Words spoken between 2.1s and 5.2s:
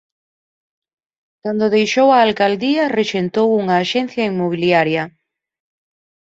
a alcaldía rexentou unha axencia inmobiliaria.